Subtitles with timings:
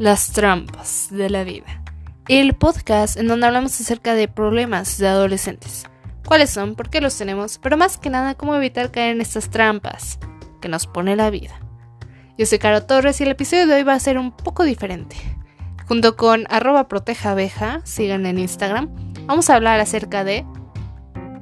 [0.00, 1.82] Las trampas de la vida,
[2.26, 5.84] el podcast en donde hablamos acerca de problemas de adolescentes.
[6.24, 6.74] ¿Cuáles son?
[6.74, 7.58] ¿Por qué los tenemos?
[7.58, 10.18] Pero más que nada, cómo evitar caer en estas trampas
[10.62, 11.60] que nos pone la vida.
[12.38, 15.16] Yo soy Caro Torres y el episodio de hoy va a ser un poco diferente.
[15.86, 18.88] Junto con arroba protejabeja, sigan en Instagram,
[19.26, 20.46] vamos a hablar acerca de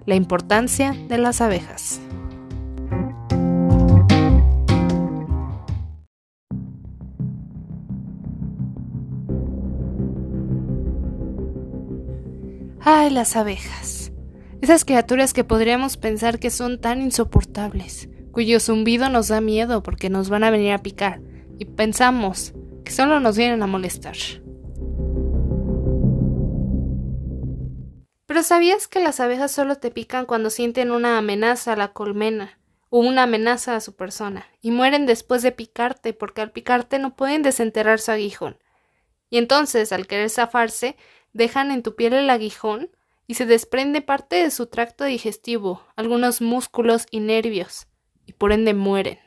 [0.05, 2.01] la importancia de las abejas.
[12.91, 14.13] Ay, las abejas.
[14.63, 20.09] Esas criaturas que podríamos pensar que son tan insoportables, cuyo zumbido nos da miedo porque
[20.09, 21.21] nos van a venir a picar,
[21.59, 22.55] y pensamos
[22.87, 24.17] que solo nos vienen a molestar.
[28.25, 32.59] Pero ¿sabías que las abejas solo te pican cuando sienten una amenaza a la colmena
[32.89, 37.17] o una amenaza a su persona y mueren después de picarte porque al picarte no
[37.17, 38.57] pueden desenterrar su aguijón?
[39.31, 40.97] Y entonces, al querer zafarse,
[41.33, 42.91] dejan en tu piel el aguijón
[43.27, 47.87] y se desprende parte de su tracto digestivo, algunos músculos y nervios,
[48.27, 49.19] y por ende mueren.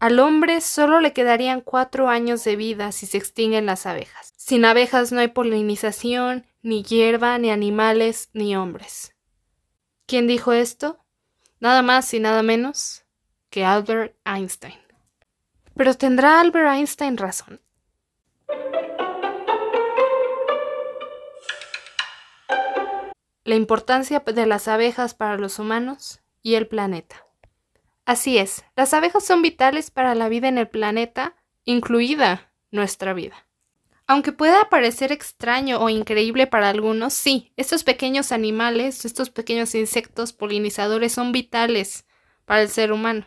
[0.00, 4.32] Al hombre solo le quedarían cuatro años de vida si se extinguen las abejas.
[4.36, 9.14] Sin abejas no hay polinización, ni hierba, ni animales, ni hombres.
[10.06, 11.04] ¿Quién dijo esto?
[11.60, 13.04] Nada más y nada menos
[13.50, 14.80] que Albert Einstein.
[15.74, 17.60] Pero ¿tendrá Albert Einstein razón?
[23.44, 27.26] La importancia de las abejas para los humanos y el planeta.
[28.04, 33.46] Así es, las abejas son vitales para la vida en el planeta, incluida nuestra vida.
[34.06, 40.32] Aunque pueda parecer extraño o increíble para algunos, sí, estos pequeños animales, estos pequeños insectos
[40.32, 42.06] polinizadores son vitales
[42.44, 43.26] para el ser humano,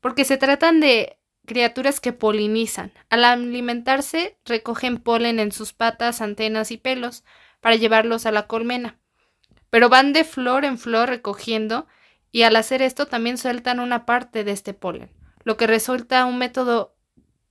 [0.00, 2.92] porque se tratan de criaturas que polinizan.
[3.08, 7.24] Al alimentarse, recogen polen en sus patas, antenas y pelos
[7.60, 8.99] para llevarlos a la colmena
[9.70, 11.86] pero van de flor en flor recogiendo
[12.32, 15.10] y al hacer esto también sueltan una parte de este polen,
[15.44, 16.94] lo que resulta un método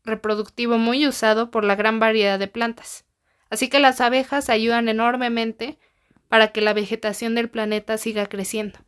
[0.04, 3.06] reproductivo muy usado por la gran variedad de plantas.
[3.50, 5.78] Así que las abejas ayudan enormemente
[6.28, 8.80] para que la vegetación del planeta siga creciendo.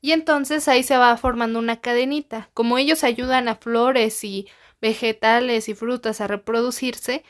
[0.00, 2.48] Y entonces ahí se va formando una cadenita.
[2.54, 4.48] Como ellos ayudan a flores y
[4.80, 7.22] vegetales y frutas a reproducirse,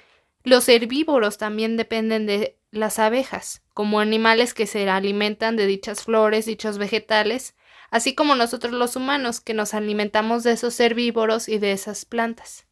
[0.44, 6.46] los herbívoros también dependen de las abejas, como animales que se alimentan de dichas flores,
[6.46, 7.54] dichos vegetales,
[7.90, 12.66] así como nosotros los humanos que nos alimentamos de esos herbívoros y de esas plantas.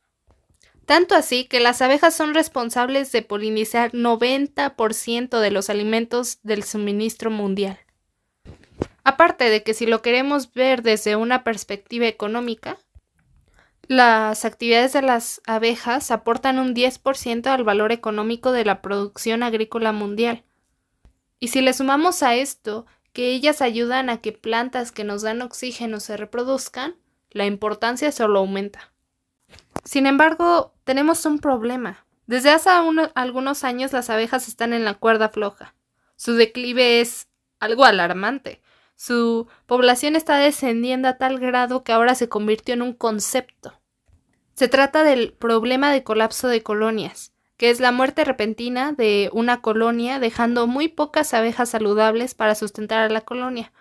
[0.87, 7.31] Tanto así que las abejas son responsables de polinizar 90% de los alimentos del suministro
[7.31, 7.79] mundial.
[9.05, 12.79] Aparte de que si lo queremos ver desde una perspectiva económica,
[13.89, 19.93] las actividades de las abejas aportan un 10% al valor económico de la producción agrícola
[19.93, 20.45] mundial.
[21.41, 22.85] Y si le sumamos a esto
[23.15, 26.97] que ellas ayudan a que plantas que nos dan oxígeno se reproduzcan,
[27.31, 28.93] la importancia solo aumenta.
[29.85, 32.05] Sin embargo, tenemos un problema.
[32.27, 32.69] Desde hace
[33.15, 35.75] algunos años las abejas están en la cuerda floja.
[36.17, 37.29] Su declive es
[37.59, 38.61] algo alarmante.
[38.97, 43.78] Su población está descendiendo a tal grado que ahora se convirtió en un concepto.
[44.59, 49.61] Se trata del problema de colapso de colonias, que es la muerte repentina de una
[49.61, 53.73] colonia dejando muy pocas abejas saludables para sustentar a la colonia.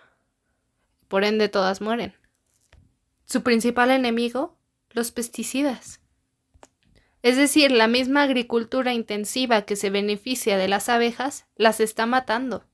[1.08, 2.14] Por ende, todas mueren.
[3.26, 4.56] Su principal enemigo,
[4.92, 6.00] los pesticidas.
[7.24, 12.66] Es decir, la misma agricultura intensiva que se beneficia de las abejas las está matando.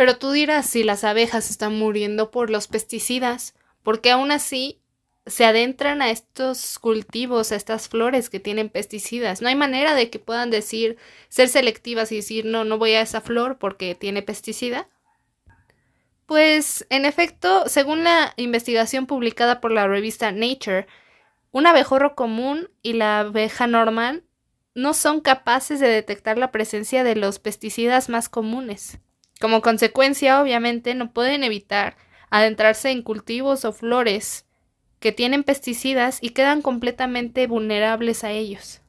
[0.00, 4.80] Pero tú dirás si las abejas están muriendo por los pesticidas, porque aún así
[5.26, 9.42] se adentran a estos cultivos, a estas flores que tienen pesticidas.
[9.42, 10.96] No hay manera de que puedan decir,
[11.28, 14.88] ser selectivas y decir, no, no voy a esa flor porque tiene pesticida.
[16.24, 20.86] Pues, en efecto, según la investigación publicada por la revista Nature,
[21.52, 24.24] un abejorro común y la abeja normal
[24.74, 28.98] no son capaces de detectar la presencia de los pesticidas más comunes.
[29.40, 31.96] Como consecuencia, obviamente, no pueden evitar
[32.28, 34.44] adentrarse en cultivos o flores
[35.00, 38.82] que tienen pesticidas y quedan completamente vulnerables a ellos.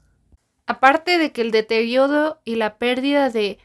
[0.67, 3.59] Aparte de que el deterioro y la pérdida de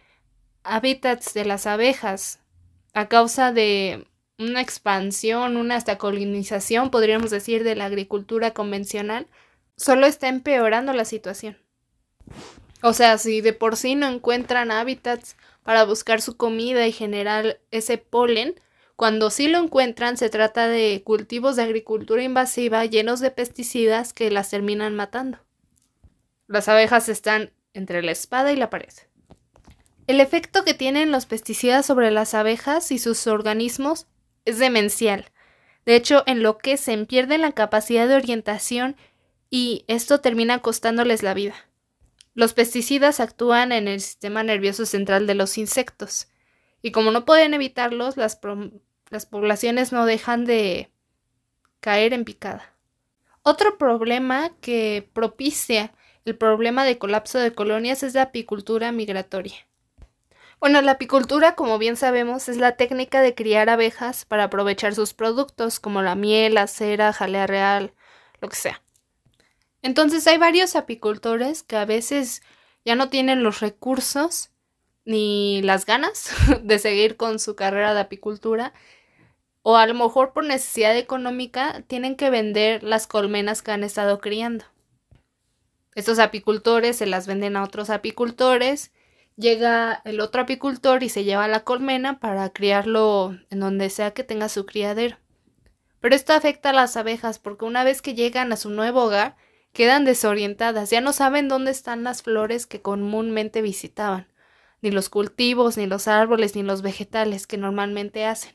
[0.62, 2.40] hábitats de las abejas
[2.94, 4.06] a causa de
[4.38, 9.26] una expansión, una hasta colonización, podríamos decir, de la agricultura convencional,
[9.76, 11.58] solo está empeorando la situación.
[12.82, 15.36] O sea, si de por sí no encuentran hábitats
[15.66, 18.54] para buscar su comida y generar ese polen,
[18.94, 24.30] cuando sí lo encuentran se trata de cultivos de agricultura invasiva llenos de pesticidas que
[24.30, 25.40] las terminan matando.
[26.46, 28.92] Las abejas están entre la espada y la pared.
[30.06, 34.06] El efecto que tienen los pesticidas sobre las abejas y sus organismos
[34.44, 35.32] es demencial.
[35.84, 38.94] De hecho, enloquecen, pierden la capacidad de orientación
[39.50, 41.56] y esto termina costándoles la vida.
[42.36, 46.28] Los pesticidas actúan en el sistema nervioso central de los insectos
[46.82, 50.90] y como no pueden evitarlos, las, poblaciones no dejan de
[51.80, 52.74] caer en picada.
[53.40, 55.94] Otro problema que propicia
[56.26, 59.56] el problema de colapso de colonias es la apicultura migratoria.
[60.60, 65.14] Bueno, la apicultura, como bien sabemos, es la técnica de criar abejas para aprovechar sus
[65.14, 67.94] productos, como la miel, la cera, jalea real,
[68.42, 68.82] lo que sea.
[69.86, 72.42] Entonces hay varios apicultores que a veces
[72.84, 74.50] ya no tienen los recursos
[75.04, 76.30] ni las ganas
[76.64, 78.72] de seguir con su carrera de apicultura
[79.62, 84.18] o a lo mejor por necesidad económica tienen que vender las colmenas que han estado
[84.18, 84.64] criando.
[85.94, 88.90] Estos apicultores se las venden a otros apicultores
[89.36, 94.24] llega el otro apicultor y se lleva la colmena para criarlo en donde sea que
[94.24, 95.16] tenga su criadero.
[96.00, 99.36] Pero esto afecta a las abejas porque una vez que llegan a su nuevo hogar,
[99.76, 104.26] quedan desorientadas, ya no saben dónde están las flores que comúnmente visitaban,
[104.80, 108.54] ni los cultivos, ni los árboles, ni los vegetales que normalmente hacen,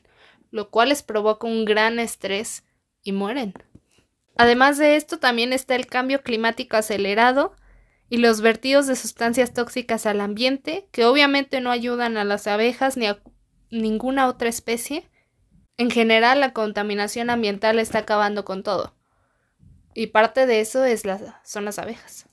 [0.50, 2.64] lo cual les provoca un gran estrés
[3.04, 3.54] y mueren.
[4.36, 7.54] Además de esto, también está el cambio climático acelerado,
[8.08, 12.96] y los vertidos de sustancias tóxicas al ambiente, que obviamente no ayudan a las abejas
[12.96, 13.22] ni a
[13.70, 15.08] ninguna otra especie.
[15.76, 18.96] En general, la contaminación ambiental está acabando con todo.
[19.94, 21.02] Y parte de eso es
[21.44, 22.26] son las abejas.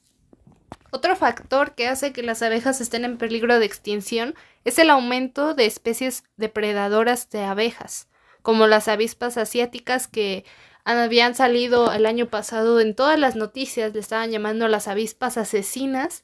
[0.92, 4.34] Otro factor que hace que las abejas estén en peligro de extinción
[4.66, 8.08] es el aumento de especies depredadoras de abejas,
[8.42, 10.46] como las avispas asiáticas que
[10.86, 16.24] habían salido el año pasado en todas las noticias, le estaban llamando las avispas asesinas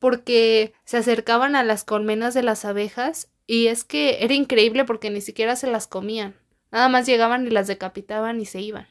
[0.00, 5.10] porque se acercaban a las colmenas de las abejas y es que era increíble porque
[5.10, 6.34] ni siquiera se las comían,
[6.72, 8.88] nada más llegaban y las decapitaban y se iban.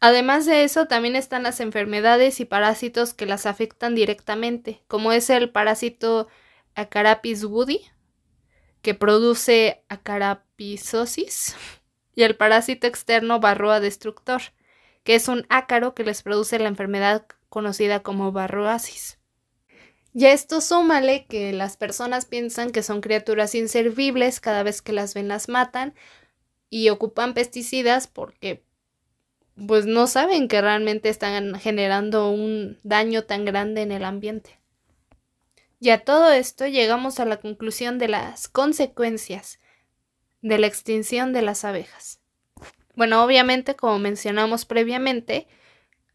[0.00, 5.30] Además de eso, también están las enfermedades y parásitos que las afectan directamente, como es
[5.30, 6.28] el parásito
[6.74, 7.80] Acarapis woody,
[8.82, 11.56] que produce acarapisosis,
[12.14, 14.42] y el parásito externo barroa destructor,
[15.02, 19.18] que es un ácaro que les produce la enfermedad conocida como barroasis.
[20.12, 24.92] Y a esto súmale que las personas piensan que son criaturas inservibles cada vez que
[24.92, 25.94] las ven las matan
[26.70, 28.65] y ocupan pesticidas porque
[29.66, 34.58] pues no saben que realmente están generando un daño tan grande en el ambiente.
[35.80, 39.58] Y a todo esto llegamos a la conclusión de las consecuencias
[40.42, 42.20] de la extinción de las abejas.
[42.94, 45.48] Bueno, obviamente, como mencionamos previamente,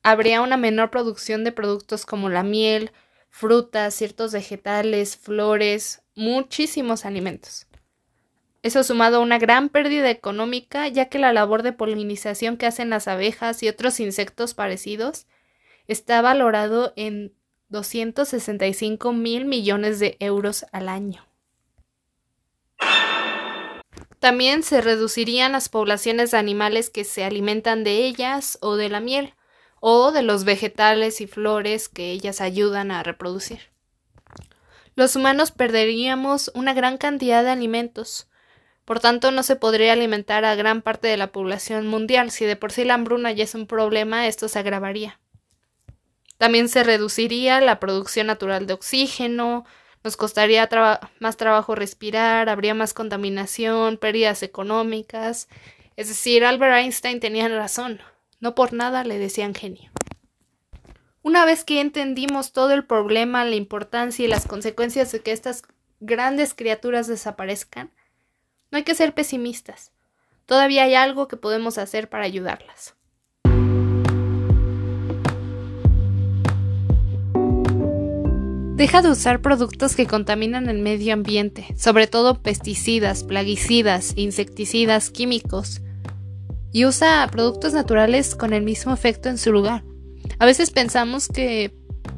[0.03, 2.91] habría una menor producción de productos como la miel,
[3.29, 7.67] frutas, ciertos vegetales, flores, muchísimos alimentos.
[8.63, 12.89] Eso sumado a una gran pérdida económica, ya que la labor de polinización que hacen
[12.89, 15.25] las abejas y otros insectos parecidos
[15.87, 17.33] está valorado en
[17.69, 21.25] 265 mil millones de euros al año.
[24.19, 28.99] También se reducirían las poblaciones de animales que se alimentan de ellas o de la
[28.99, 29.33] miel,
[29.79, 33.71] o de los vegetales y flores que ellas ayudan a reproducir.
[34.95, 38.29] Los humanos perderíamos una gran cantidad de alimentos,
[38.91, 42.29] por tanto no se podría alimentar a gran parte de la población mundial.
[42.29, 45.17] Si de por sí la hambruna ya es un problema, esto se agravaría.
[46.37, 49.63] También se reduciría la producción natural de oxígeno,
[50.03, 50.67] nos costaría
[51.19, 55.47] más trabajo respirar, habría más contaminación, pérdidas económicas.
[55.95, 58.01] Es decir, Albert Einstein tenía razón,
[58.41, 59.89] no por nada le decían genio.
[61.21, 65.63] Una vez que entendimos todo el problema, la importancia y las consecuencias de que estas
[66.01, 67.89] grandes criaturas desaparezcan,
[68.71, 69.91] no hay que ser pesimistas.
[70.45, 72.95] Todavía hay algo que podemos hacer para ayudarlas.
[78.75, 85.81] Deja de usar productos que contaminan el medio ambiente, sobre todo pesticidas, plaguicidas, insecticidas, químicos,
[86.71, 89.83] y usa productos naturales con el mismo efecto en su lugar.
[90.39, 91.75] A veces pensamos que,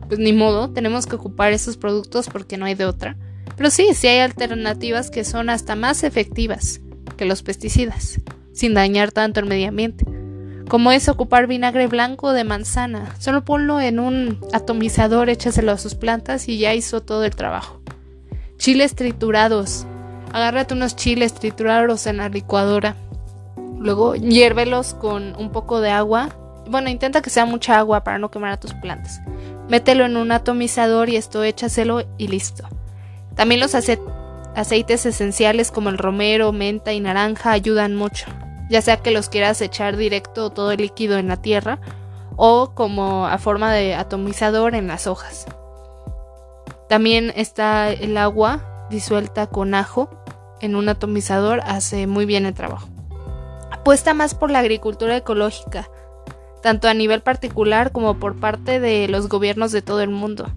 [0.07, 3.17] pues ni modo, tenemos que ocupar esos productos porque no hay de otra.
[3.55, 6.81] Pero sí, sí hay alternativas que son hasta más efectivas
[7.17, 8.19] que los pesticidas,
[8.53, 10.05] sin dañar tanto el medio ambiente.
[10.69, 13.13] Como es ocupar vinagre blanco de manzana.
[13.19, 17.81] Solo ponlo en un atomizador, échaselo a sus plantas y ya hizo todo el trabajo.
[18.57, 19.85] Chiles triturados.
[20.31, 22.95] Agárrate unos chiles triturados en la licuadora.
[23.77, 26.29] Luego hiérvelos con un poco de agua.
[26.69, 29.21] Bueno, intenta que sea mucha agua para no quemar a tus plantas.
[29.69, 32.67] Mételo en un atomizador y esto échaselo y listo.
[33.35, 38.27] También los aceites esenciales como el romero, menta y naranja ayudan mucho
[38.73, 41.79] ya sea que los quieras echar directo todo el líquido en la tierra
[42.35, 45.45] o como a forma de atomizador en las hojas.
[46.89, 50.09] También está el agua disuelta con ajo
[50.59, 52.87] en un atomizador, hace muy bien el trabajo.
[53.71, 55.87] Apuesta más por la agricultura ecológica,
[56.63, 60.47] tanto a nivel particular como por parte de los gobiernos de todo el mundo.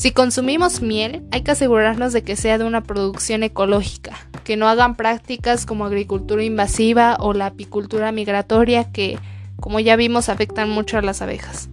[0.00, 4.66] Si consumimos miel, hay que asegurarnos de que sea de una producción ecológica, que no
[4.66, 9.18] hagan prácticas como agricultura invasiva o la apicultura migratoria que,
[9.56, 11.68] como ya vimos, afectan mucho a las abejas.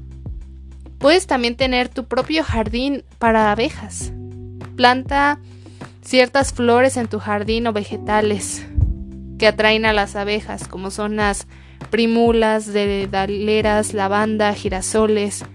[0.98, 4.12] Puedes también tener tu propio jardín para abejas.
[4.76, 5.40] Planta
[6.02, 8.68] ciertas flores en tu jardín o vegetales
[9.40, 11.48] que atraen a las abejas, como son las
[11.92, 15.46] primulas, dedaleras, lavanda, girasoles,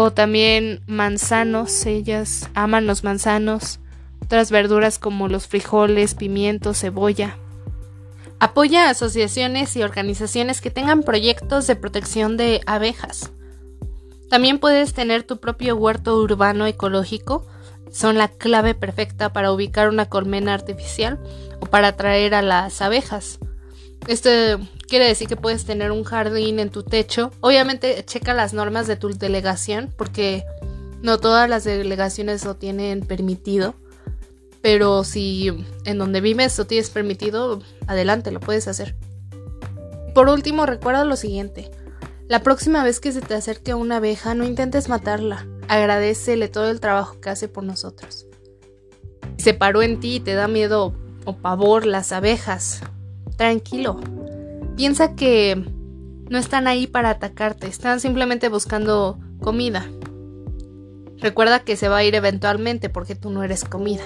[0.00, 3.80] o también manzanos, ellas aman los manzanos,
[4.22, 7.36] otras verduras como los frijoles, pimientos, cebolla.
[8.38, 13.32] Apoya asociaciones y organizaciones que tengan proyectos de protección de abejas.
[14.30, 17.44] También puedes tener tu propio huerto urbano ecológico.
[17.90, 21.18] Son la clave perfecta para ubicar una colmena artificial
[21.58, 23.40] o para atraer a las abejas.
[24.06, 24.30] Esto
[24.86, 27.30] quiere decir que puedes tener un jardín en tu techo.
[27.40, 30.44] Obviamente checa las normas de tu delegación porque
[31.02, 33.74] no todas las delegaciones lo tienen permitido.
[34.62, 35.48] Pero si
[35.84, 38.96] en donde vives lo tienes permitido, adelante, lo puedes hacer.
[40.14, 41.70] Por último, recuerda lo siguiente.
[42.28, 45.46] La próxima vez que se te acerque una abeja, no intentes matarla.
[45.68, 48.26] Agradecele todo el trabajo que hace por nosotros.
[49.36, 50.92] Se paró en ti y te da miedo
[51.24, 52.82] o pavor las abejas,
[53.38, 53.98] tranquilo.
[54.76, 55.64] Piensa que
[56.28, 59.86] no están ahí para atacarte, están simplemente buscando comida.
[61.20, 64.04] Recuerda que se va a ir eventualmente porque tú no eres comida.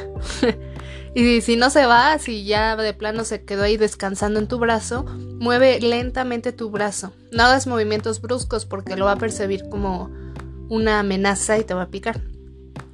[1.14, 4.58] y si no se va, si ya de plano se quedó ahí descansando en tu
[4.58, 5.04] brazo,
[5.40, 7.12] mueve lentamente tu brazo.
[7.32, 10.10] No hagas movimientos bruscos porque lo va a percibir como
[10.68, 12.22] una amenaza y te va a picar.